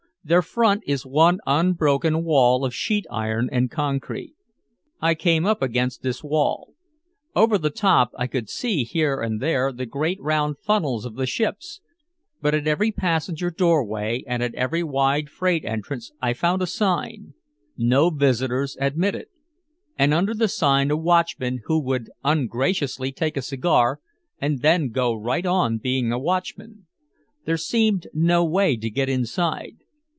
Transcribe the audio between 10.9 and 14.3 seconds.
of the ships, but at every passenger doorway